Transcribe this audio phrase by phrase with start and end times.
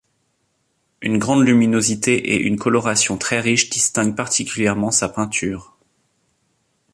[1.03, 5.75] Une grande luminosité et une coloration très riche distingue particulièrement sa peinture.